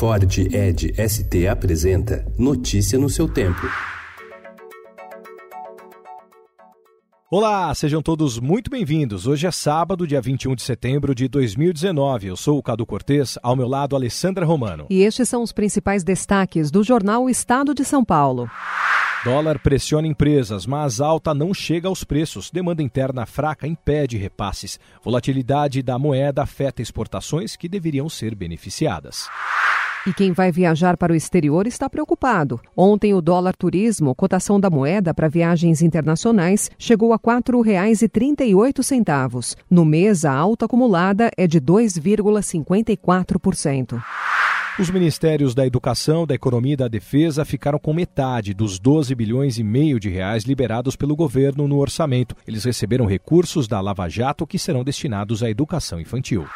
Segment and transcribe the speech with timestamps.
[0.00, 3.60] Ford Ed ST apresenta Notícia no seu tempo.
[7.30, 9.26] Olá, sejam todos muito bem-vindos.
[9.26, 12.28] Hoje é sábado, dia 21 de setembro de 2019.
[12.28, 14.86] Eu sou o Cadu Cortês, ao meu lado, Alessandra Romano.
[14.88, 18.50] E estes são os principais destaques do jornal Estado de São Paulo.
[19.22, 22.50] Dólar pressiona empresas, mas alta não chega aos preços.
[22.50, 24.80] Demanda interna fraca impede repasses.
[25.04, 29.28] Volatilidade da moeda afeta exportações que deveriam ser beneficiadas.
[30.06, 32.58] E quem vai viajar para o exterior está preocupado.
[32.74, 39.56] Ontem, o dólar turismo, cotação da moeda para viagens internacionais, chegou a R$ 4,38.
[39.68, 44.02] No mês, a alta acumulada é de 2,54%.
[44.78, 49.58] Os ministérios da Educação, da Economia e da Defesa ficaram com metade dos 12 bilhões
[49.58, 52.34] e meio de reais liberados pelo governo no orçamento.
[52.48, 56.46] Eles receberam recursos da Lava Jato que serão destinados à educação infantil.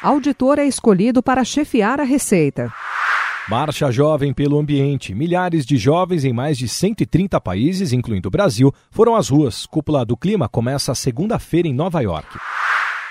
[0.00, 2.72] Auditor é escolhido para chefiar a Receita.
[3.48, 5.12] Marcha Jovem pelo Ambiente.
[5.12, 9.66] Milhares de jovens em mais de 130 países, incluindo o Brasil, foram às ruas.
[9.66, 12.38] Cúpula do Clima começa segunda-feira em Nova York.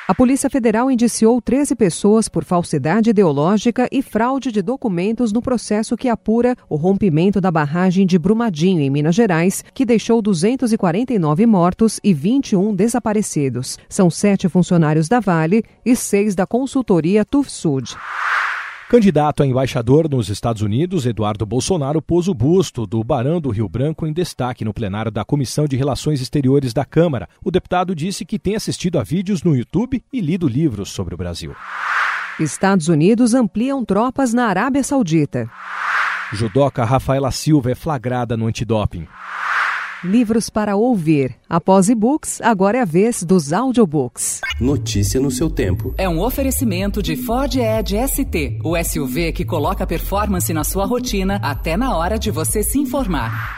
[0.07, 5.97] A Polícia Federal indiciou 13 pessoas por falsidade ideológica e fraude de documentos no processo
[5.97, 11.99] que apura o rompimento da barragem de Brumadinho, em Minas Gerais, que deixou 249 mortos
[12.01, 13.77] e 21 desaparecidos.
[13.89, 17.93] São sete funcionários da Vale e seis da consultoria Tufsud.
[18.89, 23.67] Candidato a embaixador nos Estados Unidos, Eduardo Bolsonaro pôs o busto do Barão do Rio
[23.67, 27.27] Branco em destaque no plenário da Comissão de Relações Exteriores da Câmara.
[27.43, 31.17] O deputado disse que tem assistido a vídeos no YouTube e lido livros sobre o
[31.17, 31.53] Brasil.
[32.39, 35.49] Estados Unidos ampliam tropas na Arábia Saudita.
[36.31, 39.05] Judoca Rafaela Silva é flagrada no antidoping.
[40.03, 41.35] Livros para ouvir.
[41.49, 44.41] Após e-books, agora é a vez dos audiobooks.
[44.59, 45.93] Notícia no seu tempo.
[45.97, 51.39] É um oferecimento de Ford Edge ST, o SUV que coloca performance na sua rotina
[51.41, 53.56] até na hora de você se informar.